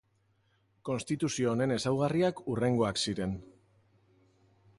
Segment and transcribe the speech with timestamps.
[0.89, 3.41] Konstituzio honen ezaugarriak hurrengoak ziren.